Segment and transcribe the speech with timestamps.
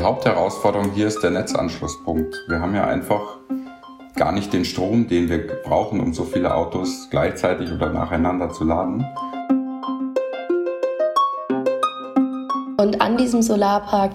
[0.00, 2.34] Die Hauptherausforderung hier ist der Netzanschlusspunkt.
[2.48, 3.20] Wir haben ja einfach
[4.16, 8.64] gar nicht den Strom, den wir brauchen, um so viele Autos gleichzeitig oder nacheinander zu
[8.64, 9.06] laden.
[12.78, 14.12] Und an diesem Solarpark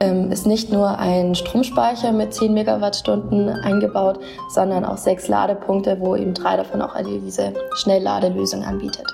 [0.00, 4.18] ähm, ist nicht nur ein Stromspeicher mit 10 Megawattstunden eingebaut,
[4.48, 9.06] sondern auch sechs Ladepunkte, wo eben drei davon auch diese Schnellladelösung anbietet.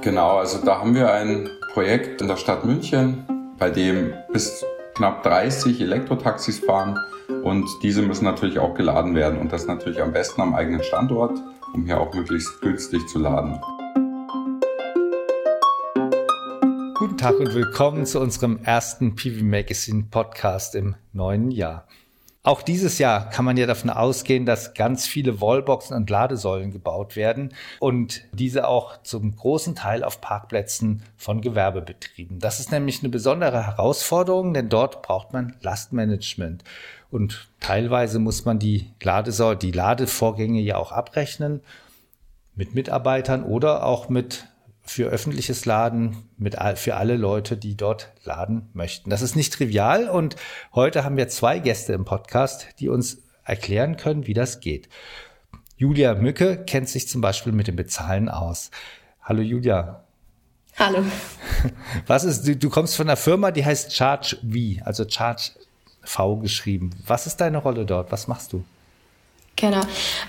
[0.00, 3.26] Genau, also da haben wir ein Projekt in der Stadt München,
[3.58, 6.98] bei dem bis knapp 30 Elektrotaxis fahren
[7.42, 11.38] und diese müssen natürlich auch geladen werden und das natürlich am besten am eigenen Standort,
[11.74, 13.60] um hier auch möglichst günstig zu laden.
[16.94, 21.86] Guten Tag und willkommen zu unserem ersten PV Magazine Podcast im neuen Jahr.
[22.46, 27.16] Auch dieses Jahr kann man ja davon ausgehen, dass ganz viele Wallboxen und Ladesäulen gebaut
[27.16, 32.38] werden und diese auch zum großen Teil auf Parkplätzen von Gewerbebetrieben.
[32.38, 36.62] Das ist nämlich eine besondere Herausforderung, denn dort braucht man Lastmanagement.
[37.10, 41.62] Und teilweise muss man die Ladesäule, die Ladevorgänge ja auch abrechnen
[42.54, 44.46] mit Mitarbeitern oder auch mit
[44.86, 49.10] für öffentliches Laden mit für alle Leute, die dort laden möchten.
[49.10, 50.36] Das ist nicht trivial und
[50.74, 54.88] heute haben wir zwei Gäste im Podcast, die uns erklären können, wie das geht.
[55.76, 58.70] Julia Mücke kennt sich zum Beispiel mit dem Bezahlen aus.
[59.22, 60.04] Hallo Julia.
[60.78, 61.04] Hallo.
[62.06, 65.50] Was ist, du, du kommst von einer Firma, die heißt Charge V, also Charge
[66.02, 66.90] V geschrieben.
[67.06, 68.12] Was ist deine Rolle dort?
[68.12, 68.64] Was machst du?
[69.56, 69.80] Genau.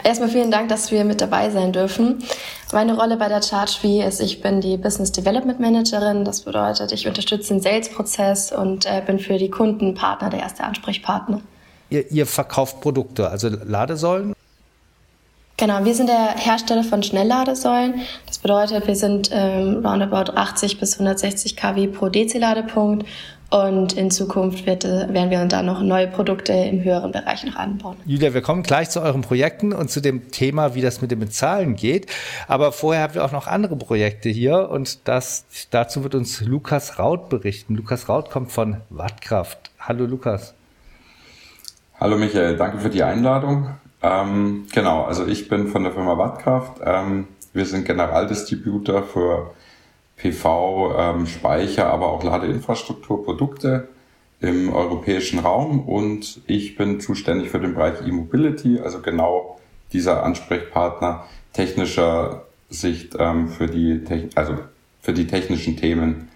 [0.03, 2.23] Erstmal vielen Dank, dass wir mit dabei sein dürfen.
[2.72, 6.23] Meine Rolle bei der ChargeV ist, ich bin die Business Development Managerin.
[6.23, 10.64] Das bedeutet, ich unterstütze den Sales-Prozess und äh, bin für die Kunden, Partner der erste
[10.64, 11.42] Ansprechpartner.
[11.89, 14.33] Ihr, ihr verkauft Produkte, also Ladesäulen?
[15.59, 18.02] Genau, wir sind der Hersteller von Schnellladesäulen.
[18.28, 23.08] Das bedeutet, wir sind ähm, roundabout 80 bis 160 kW pro DC-Ladepunkt
[23.50, 27.56] und in Zukunft wird, äh, werden wir da noch neue Produkte im höheren Bereich noch
[27.56, 27.96] anbauen.
[28.06, 31.20] Julia, wir kommen gleich zu euren Projekten und zu dem Thema, wie das mit dem
[31.20, 32.08] Bezahlen geht.
[32.48, 37.00] Aber vorher haben wir auch noch andere Projekte hier und das, dazu wird uns Lukas
[37.00, 37.76] Raut berichten.
[37.76, 39.72] Lukas Raut kommt von Wattkraft.
[39.80, 40.54] Hallo Lukas.
[42.00, 43.70] Hallo Michael, danke für die Einladung.
[44.04, 46.82] Ähm, genau, also ich bin von der Firma Wattkraft.
[46.84, 49.52] Ähm, wir sind Generaldistributor für
[50.17, 53.88] PV, ähm, Speicher, aber auch Ladeinfrastrukturprodukte
[54.39, 59.60] im europäischen Raum und ich bin zuständig für den Bereich E-Mobility, also genau
[59.94, 64.58] dieser Ansprechpartner technischer Sicht ähm, für die also
[65.02, 66.28] für die technischen Themen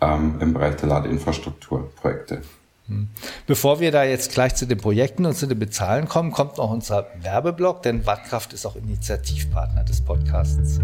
[0.00, 2.42] ähm, im Bereich der Ladeinfrastrukturprojekte.
[2.86, 3.08] Hm.
[3.46, 6.70] Bevor wir da jetzt gleich zu den Projekten und zu den Bezahlen kommen, kommt noch
[6.70, 10.80] unser Werbeblock, denn Wattkraft ist auch Initiativpartner des Podcasts.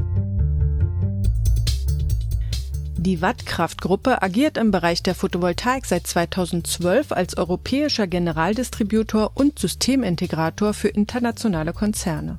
[3.05, 10.89] Die Wattkraft-Gruppe agiert im Bereich der Photovoltaik seit 2012 als europäischer Generaldistributor und Systemintegrator für
[10.89, 12.39] internationale Konzerne.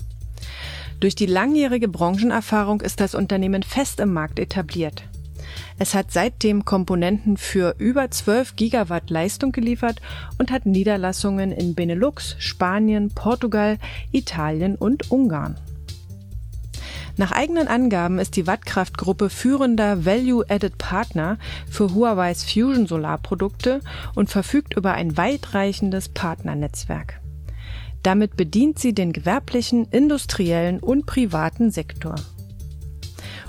[1.00, 5.04] Durch die langjährige Branchenerfahrung ist das Unternehmen fest im Markt etabliert.
[5.78, 10.02] Es hat seitdem Komponenten für über 12 Gigawatt Leistung geliefert
[10.40, 13.78] und hat Niederlassungen in Benelux, Spanien, Portugal,
[14.12, 15.58] Italien und Ungarn.
[17.18, 21.38] Nach eigenen Angaben ist die Wattkraft-Gruppe führender Value-Added Partner
[21.70, 23.80] für Huawei's Fusion Solarprodukte
[24.16, 27.22] und verfügt über ein weitreichendes Partnernetzwerk.
[28.04, 32.16] Damit bedient sie den gewerblichen, industriellen und privaten Sektor.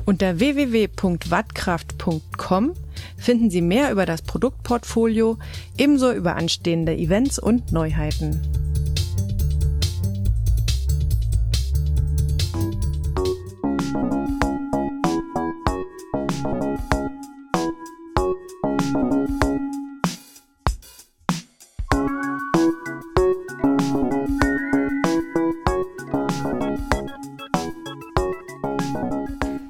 [0.05, 2.75] Unter www.wattkraft.com
[3.17, 5.39] finden Sie mehr über das Produktportfolio,
[5.77, 8.41] ebenso über anstehende Events und Neuheiten.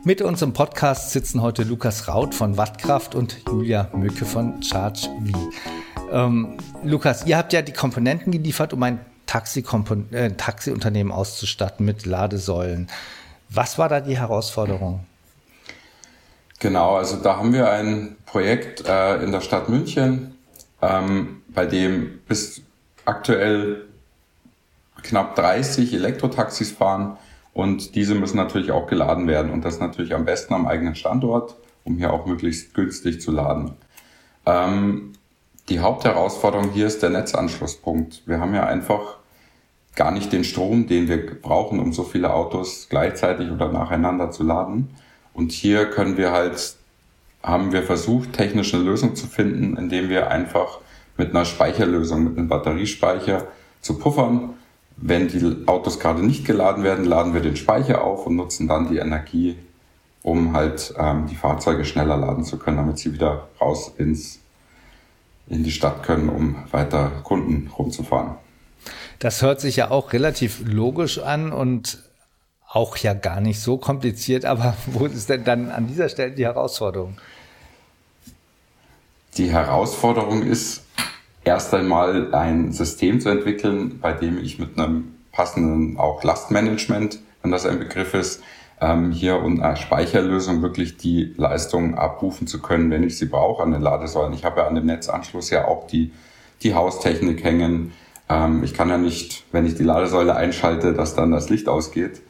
[0.06, 5.08] Mit uns im Podcast sitzen heute Lukas Raut von Wattkraft und Julia Mücke von Charge
[5.32, 5.50] V.
[6.12, 9.64] Ähm, Lukas, ihr habt ja die Komponenten geliefert, um ein Taxi
[10.12, 12.86] äh, Taxiunternehmen auszustatten mit Ladesäulen.
[13.48, 15.04] Was war da die Herausforderung?
[16.60, 20.36] Genau, also da haben wir ein Projekt äh, in der Stadt München,
[20.82, 22.62] ähm, bei dem bis
[23.06, 23.82] aktuell
[25.02, 27.18] knapp 30 Elektrotaxis fahren
[27.56, 31.56] und diese müssen natürlich auch geladen werden und das natürlich am besten am eigenen Standort,
[31.84, 33.72] um hier auch möglichst günstig zu laden.
[34.44, 35.14] Ähm,
[35.70, 38.24] die Hauptherausforderung hier ist der Netzanschlusspunkt.
[38.26, 39.16] Wir haben ja einfach
[39.94, 44.42] gar nicht den Strom, den wir brauchen, um so viele Autos gleichzeitig oder nacheinander zu
[44.42, 44.90] laden.
[45.32, 46.76] Und hier können wir halt
[47.42, 50.80] haben wir versucht, technisch eine Lösung zu finden, indem wir einfach
[51.16, 53.46] mit einer Speicherlösung, mit einem Batteriespeicher
[53.80, 54.50] zu puffern.
[54.96, 58.88] Wenn die Autos gerade nicht geladen werden, laden wir den Speicher auf und nutzen dann
[58.88, 59.56] die Energie,
[60.22, 64.40] um halt ähm, die Fahrzeuge schneller laden zu können, damit sie wieder raus ins,
[65.48, 68.36] in die Stadt können, um weiter Kunden rumzufahren.
[69.18, 72.02] Das hört sich ja auch relativ logisch an und
[72.68, 76.44] auch ja gar nicht so kompliziert, aber wo ist denn dann an dieser Stelle die
[76.44, 77.18] Herausforderung?
[79.36, 80.85] Die Herausforderung ist,
[81.46, 87.52] erst einmal ein System zu entwickeln, bei dem ich mit einem passenden auch Lastmanagement, wenn
[87.52, 88.42] das ein Begriff ist,
[88.80, 93.62] ähm, hier und eine Speicherlösung wirklich die Leistung abrufen zu können, wenn ich sie brauche
[93.62, 94.34] an den Ladesäulen.
[94.34, 96.10] Ich habe ja an dem Netzanschluss ja auch die,
[96.62, 97.92] die Haustechnik hängen.
[98.28, 102.22] Ähm, ich kann ja nicht, wenn ich die Ladesäule einschalte, dass dann das Licht ausgeht.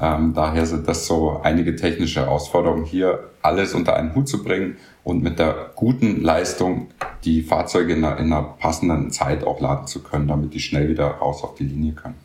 [0.00, 4.76] Ähm, daher sind das so einige technische Herausforderungen, hier alles unter einen Hut zu bringen
[5.04, 6.88] und mit der guten Leistung
[7.24, 10.88] die Fahrzeuge in einer, in einer passenden Zeit auch laden zu können, damit die schnell
[10.88, 12.16] wieder raus auf die Linie können.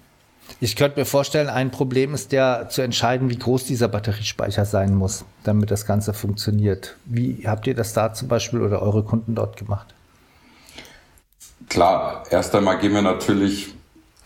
[0.60, 4.96] Ich könnte mir vorstellen, ein Problem ist ja zu entscheiden, wie groß dieser Batteriespeicher sein
[4.96, 6.98] muss, damit das Ganze funktioniert.
[7.06, 9.94] Wie habt ihr das da zum Beispiel oder eure Kunden dort gemacht?
[11.70, 13.76] Klar, erst einmal gehen wir natürlich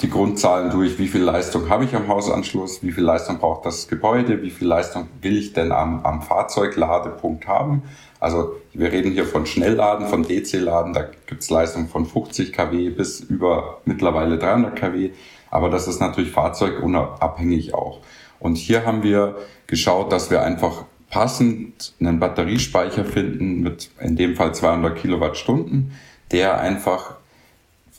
[0.03, 3.87] die Grundzahlen durch, wie viel Leistung habe ich am Hausanschluss, wie viel Leistung braucht das
[3.87, 7.83] Gebäude, wie viel Leistung will ich denn am, am Fahrzeugladepunkt haben.
[8.19, 12.89] Also wir reden hier von Schnellladen, von DC-Laden, da gibt es Leistung von 50 kW
[12.89, 15.11] bis über mittlerweile 300 kW,
[15.49, 18.01] aber das ist natürlich fahrzeugunabhängig auch.
[18.39, 24.35] Und hier haben wir geschaut, dass wir einfach passend einen Batteriespeicher finden mit in dem
[24.35, 25.93] Fall 200 Kilowattstunden,
[26.31, 27.15] der einfach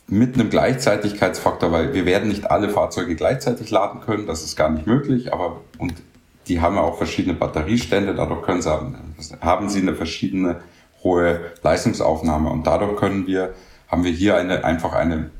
[0.07, 4.69] mit einem Gleichzeitigkeitsfaktor, weil wir werden nicht alle Fahrzeuge gleichzeitig laden können, das ist gar
[4.69, 5.95] nicht möglich, aber und
[6.47, 8.71] die haben ja auch verschiedene Batteriestände, dadurch können sie,
[9.41, 10.61] haben sie eine verschiedene
[11.03, 13.55] hohe Leistungsaufnahme und dadurch können wir,
[13.87, 15.31] haben wir hier eine, einfach eine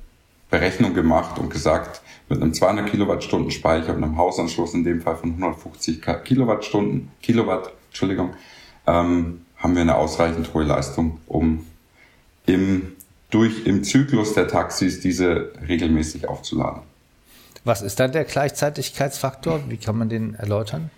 [0.50, 5.16] Berechnung gemacht und gesagt, mit einem 200 Kilowattstunden Speicher und einem Hausanschluss in dem Fall
[5.16, 8.34] von 150 Kilowattstunden, Kilowatt, Entschuldigung,
[8.88, 11.66] ähm, haben wir eine ausreichend hohe Leistung, um
[12.46, 12.95] im
[13.36, 16.84] durch im Zyklus der Taxis diese regelmäßig aufzuladen.
[17.66, 19.60] Was ist dann der Gleichzeitigkeitsfaktor?
[19.68, 20.90] Wie kann man den erläutern?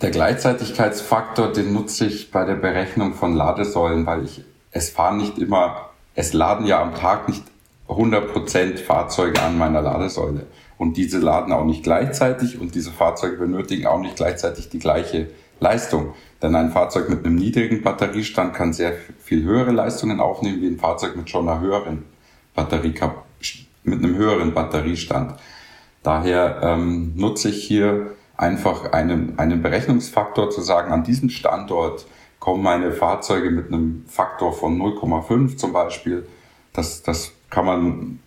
[0.00, 5.36] Der Gleichzeitigkeitsfaktor, den nutze ich bei der Berechnung von Ladesäulen, weil ich, es fahren nicht
[5.38, 7.42] immer, es laden ja am Tag nicht
[7.88, 10.46] 100% Fahrzeuge an meiner Ladesäule.
[10.78, 15.26] Und diese laden auch nicht gleichzeitig und diese Fahrzeuge benötigen auch nicht gleichzeitig die gleiche
[15.60, 16.14] Leistung.
[16.42, 18.92] Denn ein Fahrzeug mit einem niedrigen Batteriestand kann sehr
[19.22, 22.04] viel höhere Leistungen aufnehmen wie ein Fahrzeug mit schon einer höheren
[22.54, 22.94] Batterie,
[23.84, 25.34] mit einem höheren Batteriestand.
[26.02, 32.06] Daher ähm, nutze ich hier einfach einen, einen Berechnungsfaktor zu sagen, an diesem Standort
[32.40, 36.26] kommen meine Fahrzeuge mit einem Faktor von 0,5 zum Beispiel.
[36.74, 38.18] Das, das kann man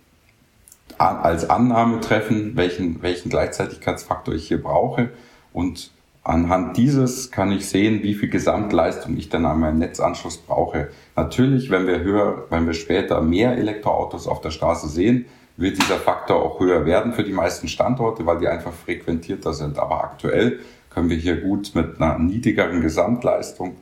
[0.96, 5.10] als Annahme treffen, welchen, welchen Gleichzeitigkeitsfaktor ich hier brauche.
[5.52, 5.92] Und
[6.28, 10.88] Anhand dieses kann ich sehen, wie viel Gesamtleistung ich dann an meinem Netzanschluss brauche.
[11.16, 15.24] Natürlich, wenn wir höher, wenn wir später mehr Elektroautos auf der Straße sehen,
[15.56, 19.78] wird dieser Faktor auch höher werden für die meisten Standorte, weil die einfach frequentierter sind.
[19.78, 23.76] Aber aktuell können wir hier gut mit einer niedrigeren Gesamtleistung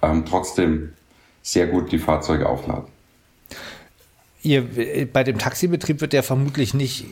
[0.00, 0.94] ähm, trotzdem
[1.42, 2.86] sehr gut die Fahrzeuge aufladen.
[4.42, 4.66] Ihr,
[5.12, 7.04] bei dem Taxibetrieb wird ja vermutlich nicht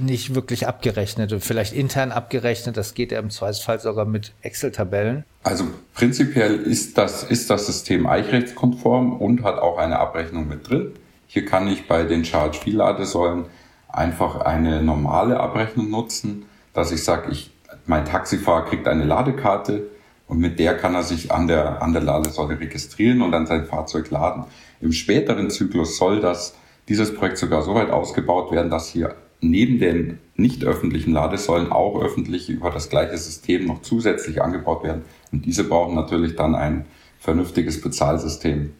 [0.00, 2.76] nicht wirklich abgerechnet und vielleicht intern abgerechnet.
[2.76, 5.24] Das geht ja im Zweifelsfall sogar mit Excel-Tabellen.
[5.42, 10.92] Also prinzipiell ist das, ist das System eichrechtskonform und hat auch eine Abrechnung mit drin.
[11.26, 13.46] Hier kann ich bei den Charge-Fee-Ladesäulen
[13.88, 17.50] einfach eine normale Abrechnung nutzen, dass ich sage, ich,
[17.86, 19.88] mein Taxifahrer kriegt eine Ladekarte
[20.26, 23.66] und mit der kann er sich an der, an der Ladesäule registrieren und dann sein
[23.66, 24.44] Fahrzeug laden.
[24.80, 26.54] Im späteren Zyklus soll das,
[26.88, 29.14] dieses Projekt sogar so weit ausgebaut werden, dass hier
[29.50, 35.02] neben den nicht öffentlichen Ladesäulen auch öffentlich über das gleiche System noch zusätzlich angebaut werden.
[35.32, 36.86] Und diese brauchen natürlich dann ein
[37.20, 38.72] vernünftiges Bezahlsystem.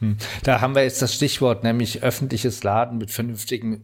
[0.00, 0.16] Hm.
[0.42, 3.82] Da haben wir jetzt das Stichwort, nämlich öffentliches Laden mit vernünftigem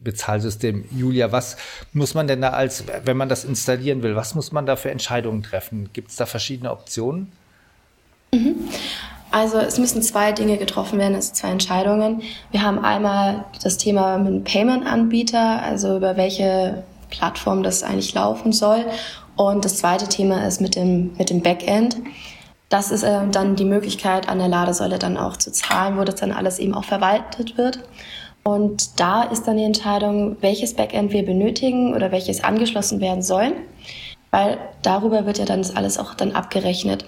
[0.00, 0.84] Bezahlsystem.
[0.92, 1.56] Julia, was
[1.92, 4.90] muss man denn da als, wenn man das installieren will, was muss man da für
[4.90, 5.90] Entscheidungen treffen?
[5.92, 7.32] Gibt es da verschiedene Optionen?
[8.32, 8.56] Mhm.
[9.30, 12.22] Also es müssen zwei Dinge getroffen werden, also zwei Entscheidungen.
[12.50, 18.52] Wir haben einmal das Thema mit dem Payment-Anbieter, also über welche Plattform das eigentlich laufen
[18.52, 18.86] soll.
[19.36, 21.96] Und das zweite Thema ist mit dem, mit dem Backend.
[22.68, 26.16] Das ist äh, dann die Möglichkeit, an der Ladesäule dann auch zu zahlen, wo das
[26.16, 27.80] dann alles eben auch verwaltet wird.
[28.42, 33.52] Und da ist dann die Entscheidung, welches Backend wir benötigen oder welches angeschlossen werden soll,
[34.30, 37.04] weil darüber wird ja dann das alles auch dann abgerechnet.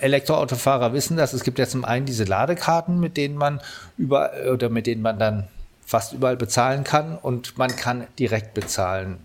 [0.00, 1.32] Elektroautofahrer wissen das.
[1.32, 3.60] Es gibt ja zum einen diese Ladekarten, mit denen man
[3.96, 5.48] über oder mit denen man dann
[5.84, 9.18] fast überall bezahlen kann und man kann direkt bezahlen.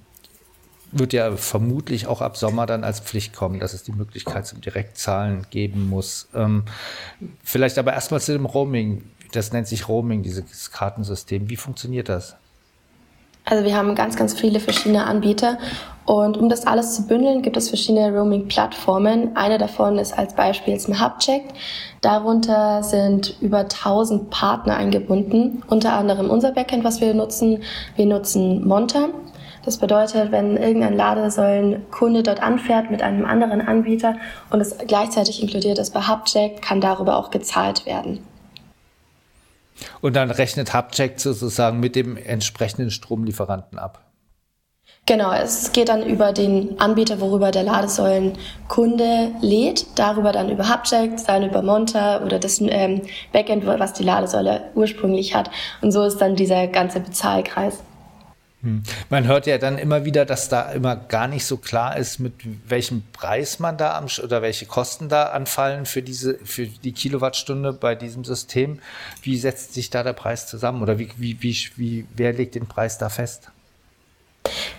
[0.92, 4.62] Wird ja vermutlich auch ab Sommer dann als Pflicht kommen, dass es die Möglichkeit zum
[4.62, 6.28] Direktzahlen geben muss.
[6.34, 6.64] Ähm,
[7.44, 9.04] vielleicht aber erstmal zu dem Roaming.
[9.32, 11.50] Das nennt sich Roaming, dieses Kartensystem.
[11.50, 12.36] Wie funktioniert das?
[13.46, 15.60] Also wir haben ganz, ganz viele verschiedene Anbieter
[16.06, 19.36] und um das alles zu bündeln, gibt es verschiedene Roaming-Plattformen.
[19.36, 21.44] Eine davon ist als Beispiel ein Hubcheck.
[22.02, 27.64] Darunter sind über 1000 Partner eingebunden, unter anderem unser Backend, was wir nutzen.
[27.96, 29.10] Wir nutzen Monta.
[29.64, 34.16] Das bedeutet, wenn irgendein Ladesäulenkunde dort anfährt mit einem anderen Anbieter
[34.52, 38.20] und es gleichzeitig inkludiert ist bei Hubcheck, kann darüber auch gezahlt werden.
[40.02, 44.02] Und dann rechnet Hubcheck sozusagen mit dem entsprechenden Stromlieferanten ab.
[45.08, 51.12] Genau, es geht dann über den Anbieter, worüber der Ladesäulenkunde lädt, darüber dann über Hubcheck,
[51.28, 55.52] dann über Monta oder das ähm, Backend, was die Ladesäule ursprünglich hat.
[55.82, 57.84] Und so ist dann dieser ganze Bezahlkreis.
[58.66, 58.82] Hm.
[59.12, 62.34] Man hört ja dann immer wieder, dass da immer gar nicht so klar ist, mit
[62.68, 67.74] welchem Preis man da am, oder welche Kosten da anfallen für diese, für die Kilowattstunde
[67.74, 68.80] bei diesem System.
[69.22, 72.66] Wie setzt sich da der Preis zusammen oder wie, wie, wie, wie wer legt den
[72.66, 73.52] Preis da fest?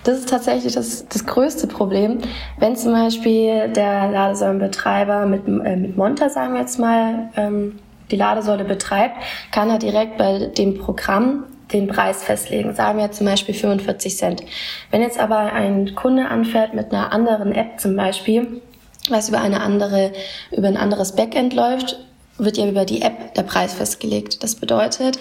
[0.03, 2.19] Das ist tatsächlich das, das größte Problem.
[2.59, 7.79] Wenn zum Beispiel der Ladesäulenbetreiber mit, äh, mit Monta, sagen wir jetzt mal, ähm,
[8.11, 9.17] die Ladesäule betreibt,
[9.53, 12.75] kann er direkt bei dem Programm den Preis festlegen.
[12.75, 14.43] Sagen wir zum Beispiel 45 Cent.
[14.91, 18.63] Wenn jetzt aber ein Kunde anfährt mit einer anderen App zum Beispiel,
[19.09, 20.13] was über eine andere,
[20.53, 21.99] über ein anderes Backend läuft,
[22.39, 24.43] wird ja über die App der Preis festgelegt.
[24.43, 25.19] Das bedeutet,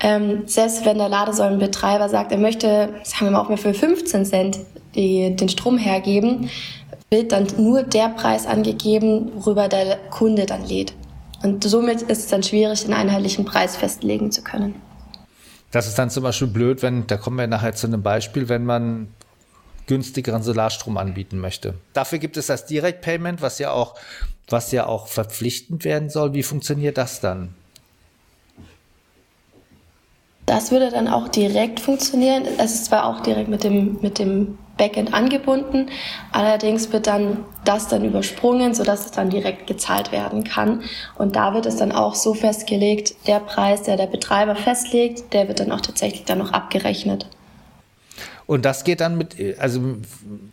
[0.00, 4.24] ähm, selbst wenn der Ladesäulenbetreiber sagt, er möchte, sagen wir mal auch mal für 15
[4.26, 4.58] Cent
[4.94, 6.50] die, den Strom hergeben,
[7.10, 10.92] wird dann nur der Preis angegeben, worüber der Kunde dann lädt.
[11.42, 14.74] Und somit ist es dann schwierig, den einheitlichen Preis festlegen zu können.
[15.70, 18.64] Das ist dann zum Beispiel blöd, wenn, da kommen wir nachher zu einem Beispiel, wenn
[18.64, 19.08] man
[19.86, 21.74] günstigeren Solarstrom anbieten möchte.
[21.92, 23.94] Dafür gibt es das Direct Payment, was ja auch,
[24.48, 26.34] was ja auch verpflichtend werden soll.
[26.34, 27.54] Wie funktioniert das dann?
[30.46, 32.44] Das würde dann auch direkt funktionieren.
[32.58, 35.90] Es ist zwar auch direkt mit dem, mit dem Backend angebunden,
[36.32, 40.82] allerdings wird dann das dann übersprungen, sodass es dann direkt gezahlt werden kann.
[41.16, 45.48] Und da wird es dann auch so festgelegt, der Preis, der der Betreiber festlegt, der
[45.48, 47.26] wird dann auch tatsächlich dann noch abgerechnet.
[48.48, 49.98] Und das geht dann mit, also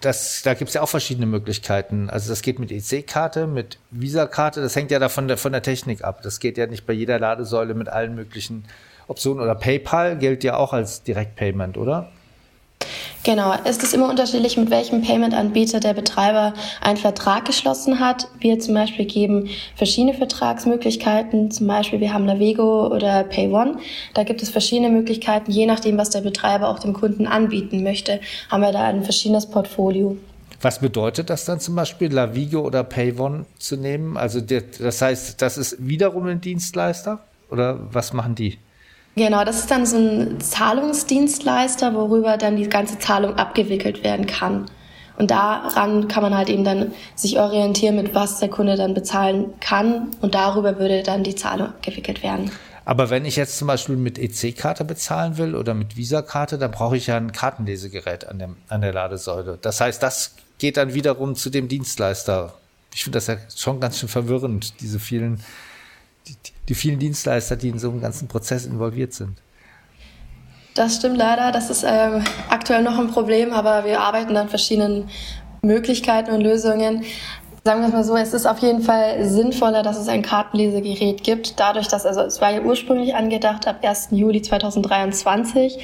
[0.02, 2.10] das, da gibt es ja auch verschiedene Möglichkeiten.
[2.10, 5.62] Also das geht mit EC-Karte, mit Visa-Karte, das hängt ja da von der, von der
[5.62, 6.22] Technik ab.
[6.22, 8.66] Das geht ja nicht bei jeder Ladesäule mit allen möglichen
[9.08, 9.42] Optionen.
[9.42, 12.12] Oder PayPal gilt ja auch als Direktpayment, oder?
[13.24, 18.28] Genau, es ist immer unterschiedlich, mit welchem Payment-Anbieter der Betreiber einen Vertrag geschlossen hat.
[18.40, 21.50] Wir zum Beispiel geben verschiedene Vertragsmöglichkeiten.
[21.50, 23.78] Zum Beispiel wir haben Navego oder PayOne.
[24.14, 28.20] Da gibt es verschiedene Möglichkeiten, je nachdem, was der Betreiber auch dem Kunden anbieten möchte,
[28.52, 30.18] haben wir da ein verschiedenes Portfolio.
[30.62, 34.18] Was bedeutet das dann zum Beispiel, Lavigo oder PayOne zu nehmen?
[34.18, 38.58] Also das heißt, das ist wiederum ein Dienstleister oder was machen die?
[39.16, 44.66] Genau, das ist dann so ein Zahlungsdienstleister, worüber dann die ganze Zahlung abgewickelt werden kann.
[45.18, 49.54] Und daran kann man halt eben dann sich orientieren, mit was der Kunde dann bezahlen
[49.62, 50.12] kann.
[50.20, 52.52] Und darüber würde dann die Zahlung abgewickelt werden.
[52.84, 56.98] Aber wenn ich jetzt zum Beispiel mit EC-Karte bezahlen will oder mit Visa-Karte, dann brauche
[56.98, 59.58] ich ja ein Kartenlesegerät an, dem, an der Ladesäule.
[59.62, 62.54] Das heißt, das geht dann wiederum zu dem Dienstleister.
[62.94, 65.42] Ich finde das ja schon ganz schön verwirrend, diese vielen
[66.70, 69.38] die, vielen Dienstleister, die in so einem ganzen Prozess involviert sind.
[70.74, 71.52] Das stimmt leider.
[71.52, 75.10] Das ist ähm, aktuell noch ein Problem, aber wir arbeiten an verschiedenen
[75.62, 77.04] Möglichkeiten und Lösungen.
[77.64, 81.24] Sagen wir es mal so, es ist auf jeden Fall sinnvoller, dass es ein Kartenlesegerät
[81.24, 81.60] gibt.
[81.60, 84.10] Dadurch, dass, also es war ja ursprünglich angedacht ab 1.
[84.12, 85.80] Juli 2023,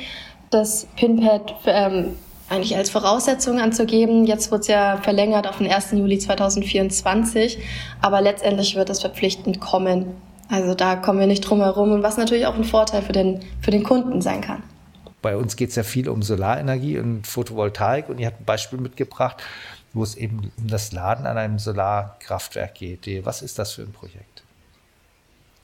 [0.52, 2.18] das PIN-Pad ähm,
[2.50, 4.26] eigentlich als Voraussetzung anzugeben.
[4.26, 5.94] Jetzt wird es ja verlängert auf den 1.
[5.94, 7.60] Juli 2024,
[8.02, 10.18] aber letztendlich wird es verpflichtend kommen.
[10.52, 13.40] Also da kommen wir nicht drum herum und was natürlich auch ein Vorteil für den,
[13.62, 14.62] für den Kunden sein kann.
[15.22, 18.80] Bei uns geht es ja viel um Solarenergie und Photovoltaik und ihr habt ein Beispiel
[18.80, 19.38] mitgebracht,
[19.94, 23.26] wo es eben um das Laden an einem Solarkraftwerk geht.
[23.26, 24.44] Was ist das für ein Projekt?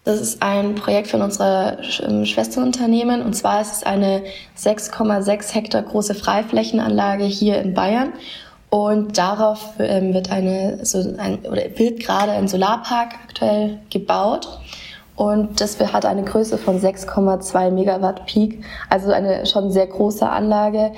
[0.05, 4.23] Das ist ein Projekt von unserer ähm, Schwesterunternehmen und zwar ist es eine
[4.57, 8.13] 6,6 Hektar große Freiflächenanlage hier in Bayern
[8.69, 14.59] und darauf ähm, wird eine, so ein, oder wird gerade ein Solarpark aktuell gebaut.
[15.15, 20.91] Und das hat eine Größe von 6,2 Megawatt Peak, also eine schon sehr große Anlage.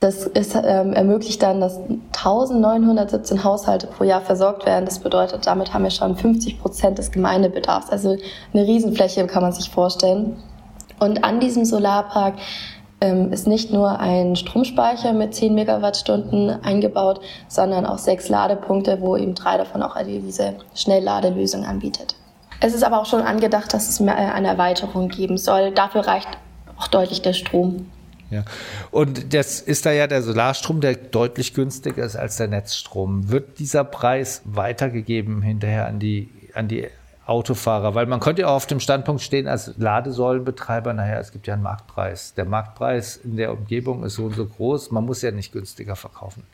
[0.00, 1.78] Das ist, ähm, ermöglicht dann, dass
[2.12, 4.84] 1917 Haushalte pro Jahr versorgt werden.
[4.84, 7.88] Das bedeutet, damit haben wir schon 50 Prozent des Gemeindebedarfs.
[7.90, 8.16] Also
[8.52, 10.36] eine Riesenfläche kann man sich vorstellen.
[10.98, 12.34] Und an diesem Solarpark
[13.02, 19.16] ähm, ist nicht nur ein Stromspeicher mit 10 Megawattstunden eingebaut, sondern auch sechs Ladepunkte, wo
[19.16, 22.14] eben drei davon auch diese Schnellladelösung anbietet.
[22.60, 25.72] Es ist aber auch schon angedacht, dass es eine Erweiterung geben soll.
[25.72, 26.28] Dafür reicht
[26.78, 27.90] auch deutlich der Strom.
[28.30, 28.44] Ja.
[28.92, 33.30] Und das ist da ja der Solarstrom, der deutlich günstiger ist als der Netzstrom.
[33.30, 36.86] Wird dieser Preis weitergegeben hinterher an die, an die
[37.26, 37.94] Autofahrer?
[37.94, 41.54] Weil man könnte ja auch auf dem Standpunkt stehen als Ladesäulenbetreiber, naja, es gibt ja
[41.54, 42.34] einen Marktpreis.
[42.34, 45.96] Der Marktpreis in der Umgebung ist so und so groß, man muss ja nicht günstiger
[45.96, 46.44] verkaufen.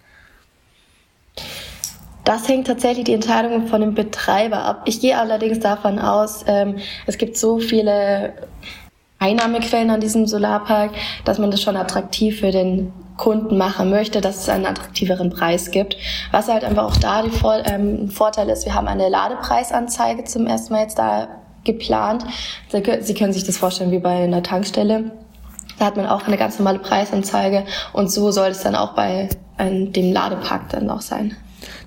[2.25, 4.83] Das hängt tatsächlich die Entscheidung von dem Betreiber ab.
[4.85, 8.35] Ich gehe allerdings davon aus, ähm, es gibt so viele
[9.19, 10.93] Einnahmequellen an diesem Solarpark,
[11.25, 15.71] dass man das schon attraktiv für den Kunden machen möchte, dass es einen attraktiveren Preis
[15.71, 15.99] gibt.
[16.31, 20.47] Was halt einfach auch da die Vor ähm, Vorteil ist, wir haben eine Ladepreisanzeige zum
[20.47, 21.29] ersten Mal jetzt da
[21.65, 22.25] geplant.
[22.71, 25.11] Sie können sich das vorstellen wie bei einer Tankstelle.
[25.79, 29.29] Da hat man auch eine ganz normale Preisanzeige und so soll es dann auch bei
[29.59, 31.37] dem Ladepark dann auch sein.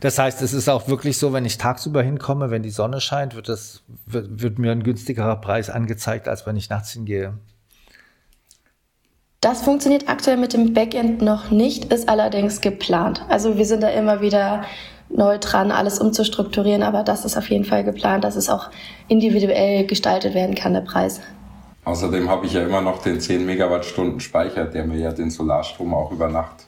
[0.01, 3.35] Das heißt, es ist auch wirklich so, wenn ich tagsüber hinkomme, wenn die Sonne scheint,
[3.35, 7.33] wird, das, wird, wird mir ein günstigerer Preis angezeigt, als wenn ich nachts hingehe.
[9.41, 13.25] Das funktioniert aktuell mit dem Backend noch nicht, ist allerdings geplant.
[13.27, 14.65] Also wir sind da immer wieder
[15.09, 18.69] neu dran, alles umzustrukturieren, aber das ist auf jeden Fall geplant, dass es auch
[19.07, 21.21] individuell gestaltet werden kann, der Preis.
[21.85, 25.95] Außerdem habe ich ja immer noch den 10 Megawattstunden Speicher, der mir ja den Solarstrom
[25.95, 26.67] auch über Nacht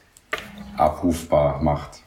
[0.76, 2.02] abrufbar macht.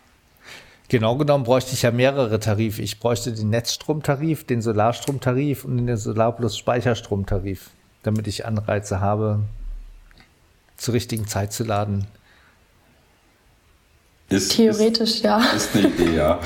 [0.90, 2.82] Genau genommen bräuchte ich ja mehrere Tarife.
[2.82, 7.70] Ich bräuchte den Netzstromtarif, den Solarstromtarif und den Solar plus Speicherstromtarif,
[8.04, 9.40] damit ich Anreize habe,
[10.78, 12.08] zur richtigen Zeit zu laden.
[14.30, 15.40] Ist, Theoretisch ist, ja.
[15.56, 16.40] Ist eine Idee, ja.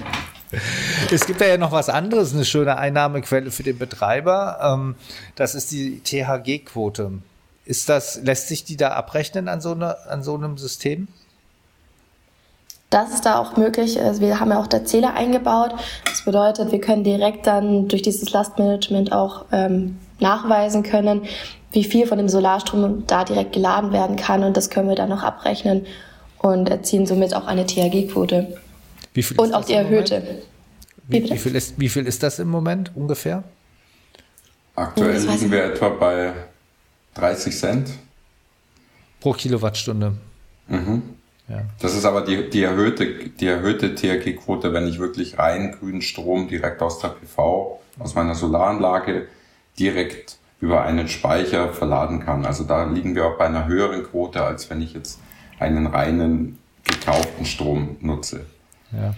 [1.10, 4.58] es gibt ja noch was anderes, eine schöne Einnahmequelle für den Betreiber.
[4.62, 4.96] Ähm,
[5.36, 7.12] das ist die THG-Quote.
[7.64, 11.08] Ist das, lässt sich die da abrechnen an so, eine, an so einem System?
[12.90, 14.00] Das ist da auch möglich.
[14.00, 15.74] Also wir haben ja auch da Zähler eingebaut.
[16.04, 21.26] Das bedeutet, wir können direkt dann durch dieses Lastmanagement auch ähm, nachweisen können,
[21.76, 24.42] wie viel von dem Solarstrom da direkt geladen werden kann.
[24.42, 25.86] Und das können wir dann noch abrechnen
[26.38, 28.56] und erzielen somit auch eine THG-Quote.
[29.36, 30.42] Und auch die erhöhte.
[31.06, 33.44] Wie, wie, viel ist, wie viel ist das im Moment ungefähr?
[34.74, 36.32] Aktuell liegen wir etwa bei
[37.14, 37.90] 30 Cent.
[39.20, 40.14] Pro Kilowattstunde.
[40.68, 41.02] Mhm.
[41.48, 41.62] Ja.
[41.80, 46.48] Das ist aber die, die erhöhte, die erhöhte THG-Quote, wenn ich wirklich rein grünen Strom
[46.48, 49.28] direkt aus der PV, aus meiner Solaranlage
[49.78, 52.44] direkt über einen Speicher verladen kann.
[52.44, 55.20] Also da liegen wir auch bei einer höheren Quote, als wenn ich jetzt
[55.60, 58.46] einen reinen gekauften Strom nutze.
[58.90, 59.14] Ja.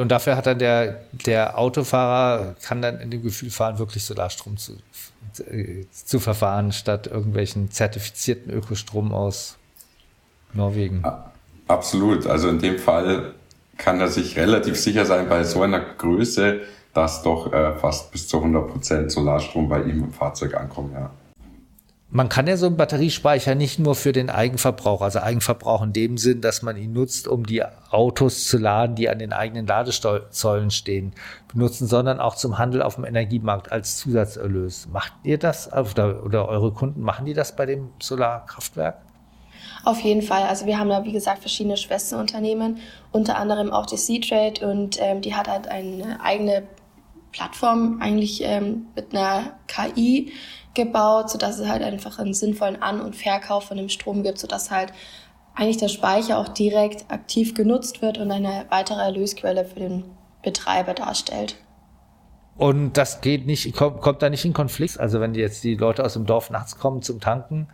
[0.00, 4.56] Und dafür hat dann der, der Autofahrer, kann dann in dem Gefühl fahren, wirklich Solarstrom
[4.56, 4.76] zu,
[5.92, 9.58] zu verfahren, statt irgendwelchen zertifizierten Ökostrom aus
[10.52, 11.04] Norwegen.
[11.68, 12.26] Absolut.
[12.26, 13.34] Also in dem Fall
[13.78, 16.60] kann er sich relativ sicher sein, bei so einer Größe,
[16.94, 20.92] dass doch äh, fast bis zu 100 Prozent Solarstrom bei ihm im Fahrzeug ankommt.
[20.92, 21.10] Ja.
[22.14, 26.18] Man kann ja so einen Batteriespeicher nicht nur für den Eigenverbrauch, also Eigenverbrauch in dem
[26.18, 30.70] Sinn, dass man ihn nutzt, um die Autos zu laden, die an den eigenen Ladesäulen
[30.70, 31.14] stehen,
[31.50, 34.88] benutzen, sondern auch zum Handel auf dem Energiemarkt als Zusatzerlös.
[34.92, 38.98] Macht ihr das oder, oder eure Kunden, machen die das bei dem Solarkraftwerk?
[39.84, 40.42] Auf jeden Fall.
[40.42, 42.78] Also wir haben da, wie gesagt, verschiedene Schwesterunternehmen,
[43.10, 46.64] unter anderem auch die C-Trade und ähm, die hat halt eine eigene
[47.32, 50.32] Plattform eigentlich ähm, mit einer KI
[50.74, 54.70] gebaut, sodass es halt einfach einen sinnvollen An- und Verkauf von dem Strom gibt, sodass
[54.70, 54.92] halt
[55.54, 60.04] eigentlich der Speicher auch direkt aktiv genutzt wird und eine weitere Erlösquelle für den
[60.42, 61.56] Betreiber darstellt.
[62.56, 65.00] Und das geht nicht, kommt, kommt da nicht in Konflikt.
[65.00, 67.68] Also wenn jetzt die Leute aus dem Dorf nachts kommen zum Tanken,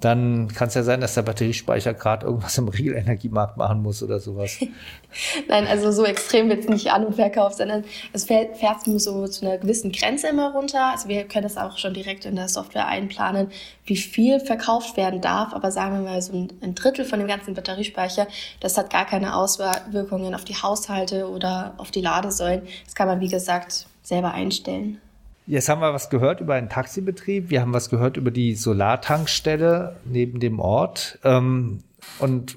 [0.00, 4.20] dann kann es ja sein, dass der Batteriespeicher gerade irgendwas im Real-Energiemarkt machen muss oder
[4.20, 4.58] sowas.
[5.48, 7.82] Nein, also so extrem wird es nicht an- und verkauft, sondern
[8.12, 10.92] es fährt, fährt nur so zu einer gewissen Grenze immer runter.
[10.92, 13.48] Also wir können das auch schon direkt in der Software einplanen,
[13.86, 15.54] wie viel verkauft werden darf.
[15.54, 18.26] Aber sagen wir mal so ein, Drittel von dem ganzen Batteriespeicher,
[18.60, 22.62] das hat gar keine Auswirkungen auf die Haushalte oder auf die Ladesäulen.
[22.84, 25.00] Das kann man, wie gesagt, selber einstellen.
[25.46, 27.50] Jetzt haben wir was gehört über einen Taxibetrieb.
[27.50, 31.20] Wir haben was gehört über die Solartankstelle neben dem Ort.
[31.22, 31.84] Ähm,
[32.18, 32.56] und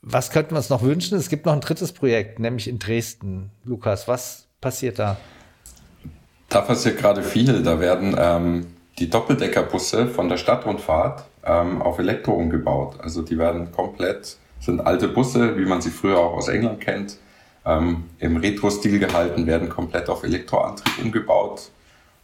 [0.00, 1.18] was könnten wir uns noch wünschen?
[1.18, 3.50] Es gibt noch ein drittes Projekt, nämlich in Dresden.
[3.64, 5.16] Lukas, was passiert da?
[6.48, 7.64] Da passiert gerade viel.
[7.64, 8.66] Da werden ähm,
[9.00, 12.94] die Doppeldeckerbusse von der Stadtrundfahrt ähm, auf Elektro umgebaut.
[13.00, 17.18] Also die werden komplett, sind alte Busse, wie man sie früher auch aus England kennt,
[17.66, 21.70] ähm, im Retro-Stil gehalten, werden komplett auf Elektroantrieb umgebaut.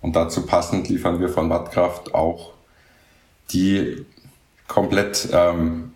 [0.07, 2.53] Und dazu passend liefern wir von Wattkraft auch
[3.51, 4.07] die
[4.69, 5.95] komplett ähm,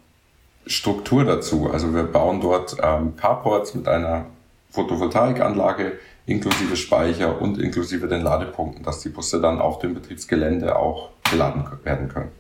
[0.66, 1.70] Struktur dazu.
[1.72, 4.26] Also wir bauen dort ähm, Carports mit einer
[4.70, 5.92] Photovoltaikanlage
[6.26, 11.64] inklusive Speicher und inklusive den Ladepunkten, dass die Busse dann auf dem Betriebsgelände auch geladen
[11.84, 12.32] werden können.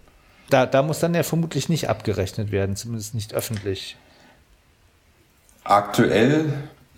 [0.48, 3.96] Da, da muss dann ja vermutlich nicht abgerechnet werden, zumindest nicht öffentlich.
[5.62, 6.52] Aktuell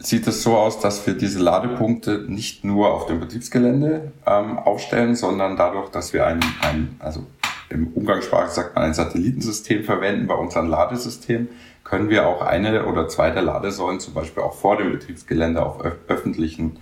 [0.06, 5.14] sieht es so aus, dass wir diese Ladepunkte nicht nur auf dem Betriebsgelände ähm, aufstellen,
[5.14, 7.26] sondern dadurch, dass wir ein, ein, also
[7.68, 11.48] im Umgangssprache sagt man ein Satellitensystem verwenden bei unserem Ladesystem,
[11.84, 15.82] können wir auch eine oder zwei der Ladesäulen zum Beispiel auch vor dem Betriebsgelände auf
[16.08, 16.78] öffentlichen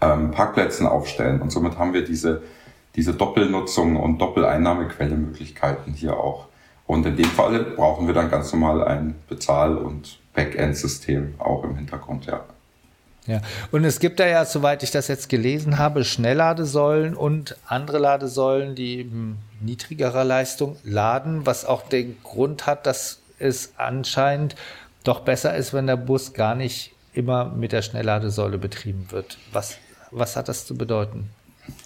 [0.00, 1.40] ähm, Parkplätzen aufstellen.
[1.40, 2.42] Und somit haben wir diese,
[2.96, 6.46] diese Doppelnutzung und Doppeleinnahmequelle-Möglichkeiten hier auch.
[6.86, 11.76] Und in dem Fall brauchen wir dann ganz normal ein Bezahl- und Backend-System auch im
[11.76, 12.44] Hintergrund, ja.
[13.26, 17.98] Ja, und es gibt da ja, soweit ich das jetzt gelesen habe, Schnellladesäulen und andere
[17.98, 19.10] Ladesäulen, die
[19.60, 24.56] niedrigerer Leistung laden, was auch den Grund hat, dass es anscheinend
[25.04, 29.38] doch besser ist, wenn der Bus gar nicht immer mit der Schnellladesäule betrieben wird.
[29.52, 29.78] Was,
[30.10, 31.30] was hat das zu bedeuten?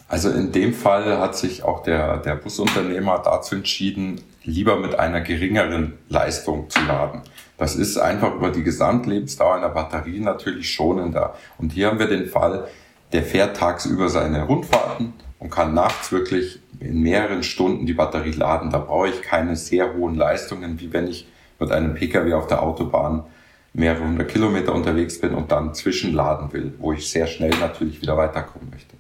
[0.08, 5.20] Also in dem Fall hat sich auch der, der Busunternehmer dazu entschieden, lieber mit einer
[5.20, 7.22] geringeren Leistung zu laden.
[7.58, 11.34] Das ist einfach über die Gesamtlebensdauer einer Batterie natürlich schonender.
[11.58, 12.68] Und hier haben wir den Fall,
[13.12, 18.70] der fährt tagsüber seine Rundfahrten und kann nachts wirklich in mehreren Stunden die Batterie laden.
[18.70, 22.62] Da brauche ich keine sehr hohen Leistungen, wie wenn ich mit einem Pkw auf der
[22.62, 23.24] Autobahn
[23.72, 28.16] mehrere hundert Kilometer unterwegs bin und dann zwischenladen will, wo ich sehr schnell natürlich wieder
[28.16, 28.96] weiterkommen möchte.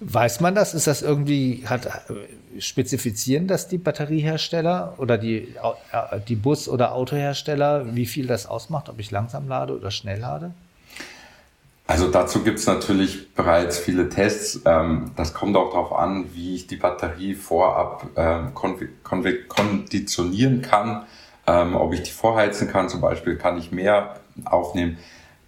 [0.00, 0.74] Weiß man das?
[0.74, 1.88] Ist das irgendwie, hat,
[2.58, 5.54] spezifizieren das die Batteriehersteller oder die,
[5.92, 10.20] äh, die Bus- oder Autohersteller, wie viel das ausmacht, ob ich langsam lade oder schnell
[10.20, 10.52] lade?
[11.88, 14.60] Also dazu gibt es natürlich bereits viele Tests.
[14.64, 21.04] Ähm, das kommt auch darauf an, wie ich die Batterie vorab ähm, konditionieren kann.
[21.46, 24.98] Ähm, ob ich die vorheizen kann zum Beispiel, kann ich mehr aufnehmen.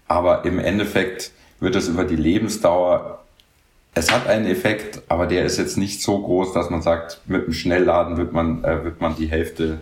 [0.07, 3.18] Aber im Endeffekt wird es über die Lebensdauer,
[3.95, 7.43] es hat einen Effekt, aber der ist jetzt nicht so groß, dass man sagt, mit
[7.43, 9.79] einem Schnellladen wird man, äh, wird man die Hälfte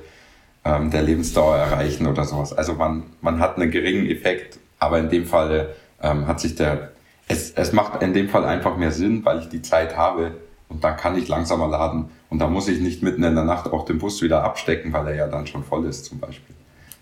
[0.63, 2.53] ähm, der Lebensdauer erreichen oder sowas.
[2.53, 5.69] Also man, man hat einen geringen Effekt, aber in dem Fall
[6.01, 6.91] ähm, hat sich der,
[7.27, 10.31] es, es macht in dem Fall einfach mehr Sinn, weil ich die Zeit habe
[10.69, 13.71] und dann kann ich langsamer laden und da muss ich nicht mitten in der Nacht
[13.71, 16.55] auch den Bus wieder abstecken, weil er ja dann schon voll ist zum Beispiel.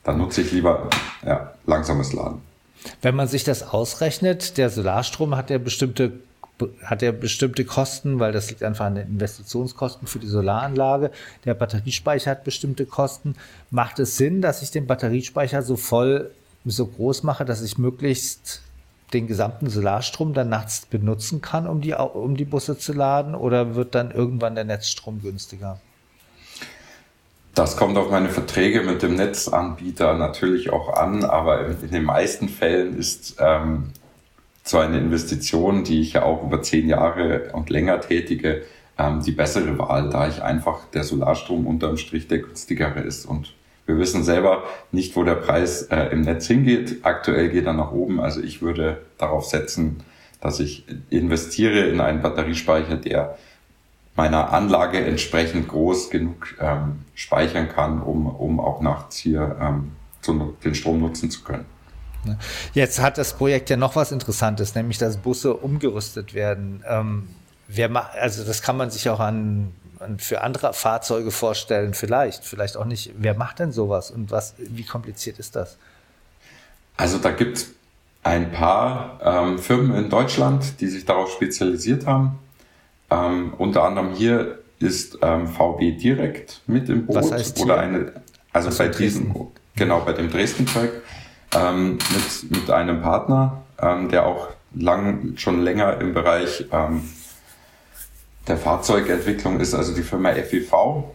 [0.04, 0.90] Dann nutze ich lieber
[1.26, 2.42] ja, langsames Laden.
[3.02, 6.12] Wenn man sich das ausrechnet, der Solarstrom hat ja bestimmte
[6.84, 11.12] hat ja bestimmte Kosten, weil das liegt einfach an den Investitionskosten für die Solaranlage.
[11.44, 13.36] Der Batteriespeicher hat bestimmte Kosten.
[13.72, 16.32] Macht es Sinn, dass ich den Batteriespeicher so voll,
[16.66, 18.62] so groß mache, dass ich möglichst
[19.14, 23.36] den gesamten Solarstrom dann nachts benutzen kann, um die, um die Busse zu laden?
[23.36, 25.80] Oder wird dann irgendwann der Netzstrom günstiger?
[27.54, 32.50] Das kommt auf meine Verträge mit dem Netzanbieter natürlich auch an, aber in den meisten
[32.50, 33.92] Fällen ist ähm,
[34.66, 38.64] so eine Investition, die ich ja auch über zehn Jahre und länger tätige,
[38.98, 43.54] ähm, die bessere Wahl, da ich einfach der Solarstrom unterm Strich der günstigere ist und
[43.86, 47.00] wir wissen selber nicht, wo der Preis äh, im Netz hingeht.
[47.04, 48.20] Aktuell geht er nach oben.
[48.20, 50.04] Also ich würde darauf setzen,
[50.42, 53.38] dass ich investiere in einen Batteriespeicher, der
[54.16, 60.56] meiner Anlage entsprechend groß genug ähm, speichern kann, um, um auch nachts hier ähm, zu,
[60.64, 61.66] den Strom nutzen zu können.
[62.74, 66.84] Jetzt hat das Projekt ja noch was Interessantes, nämlich dass Busse umgerüstet werden.
[66.88, 67.28] Ähm,
[67.90, 69.72] macht, also das kann man sich auch an
[70.18, 73.14] für andere Fahrzeuge vorstellen, vielleicht, vielleicht auch nicht.
[73.18, 75.78] Wer macht denn sowas und was, wie kompliziert ist das?
[76.98, 77.72] Also da gibt es
[78.24, 82.40] ein paar ähm, Firmen in Deutschland, die sich darauf spezialisiert haben.
[83.10, 88.12] Ähm, unter anderem hier ist ähm, VW Direkt mit im Boot Was heißt oder eine,
[88.52, 89.34] also bei diesem,
[89.76, 91.04] genau bei dem Dresden-Projekt
[91.56, 97.02] ähm, mit mit einem Partner, ähm, der auch lang schon länger im Bereich ähm,
[98.48, 101.06] der Fahrzeugentwicklung ist also die Firma FEV.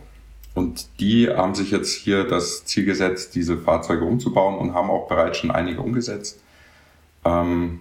[0.54, 5.06] Und die haben sich jetzt hier das Ziel gesetzt, diese Fahrzeuge umzubauen und haben auch
[5.06, 6.40] bereits schon einige umgesetzt.
[7.24, 7.80] Ähm,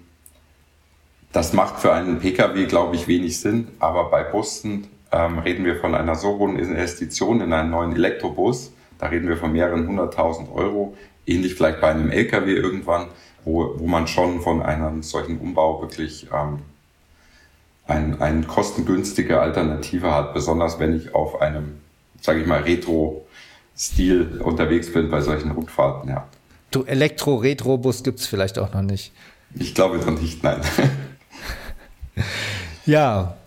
[1.31, 5.77] das macht für einen Pkw, glaube ich, wenig Sinn, aber bei Bussen ähm, reden wir
[5.77, 8.71] von einer so hohen Investition in einen neuen Elektrobus.
[8.99, 10.95] Da reden wir von mehreren hunderttausend Euro,
[11.29, 13.07] ähnlich vielleicht bei einem Lkw irgendwann,
[13.45, 16.59] wo, wo man schon von einem solchen Umbau wirklich ähm,
[17.87, 21.79] ein, ein kostengünstige Alternative hat, besonders wenn ich auf einem,
[22.21, 26.27] sage ich mal, Retro-Stil unterwegs bin bei solchen Rundfahrten, ja.
[26.71, 29.11] Du Elektro-Retro-Bus gibt es vielleicht auch noch nicht.
[29.55, 30.61] Ich glaube noch nicht, nein.
[32.85, 33.37] ja,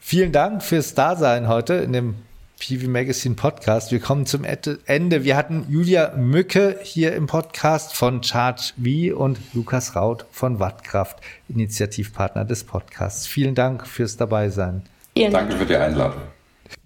[0.00, 2.14] vielen Dank fürs Dasein heute in dem
[2.62, 3.90] PV Magazine Podcast.
[3.90, 5.24] Wir kommen zum Ende.
[5.24, 11.18] Wir hatten Julia Mücke hier im Podcast von Charge V und Lukas Raut von Wattkraft,
[11.48, 13.26] Initiativpartner des Podcasts.
[13.26, 14.84] Vielen Dank fürs Dabeisein.
[15.16, 16.20] Vielen Danke für die Einladung.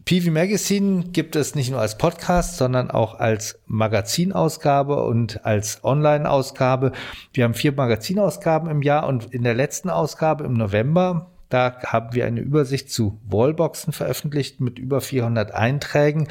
[0.07, 6.93] PV Magazine gibt es nicht nur als Podcast, sondern auch als Magazinausgabe und als Online-Ausgabe.
[7.35, 12.15] Wir haben vier Magazinausgaben im Jahr und in der letzten Ausgabe im November da haben
[12.15, 16.29] wir eine Übersicht zu Wallboxen veröffentlicht mit über 400 Einträgen.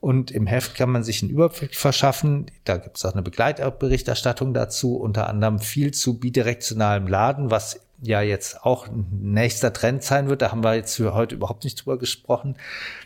[0.00, 2.46] Und im Heft kann man sich einen Überblick verschaffen.
[2.64, 8.22] Da gibt es auch eine Begleitberichterstattung dazu, unter anderem viel zu bidirektionalem Laden, was ja
[8.22, 10.40] jetzt auch ein nächster Trend sein wird.
[10.40, 12.56] Da haben wir jetzt für heute überhaupt nicht drüber gesprochen.